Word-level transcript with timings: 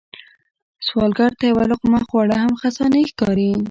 سوالګر 0.87 1.31
ته 1.39 1.43
یو 1.49 1.59
لقمه 1.71 1.99
خواړه 2.07 2.35
هم 2.43 2.53
خزانې 2.61 3.01
ښکاري 3.11 3.51